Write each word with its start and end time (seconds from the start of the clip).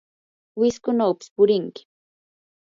wiskunawpis 0.59 1.27
purinki. 1.35 1.81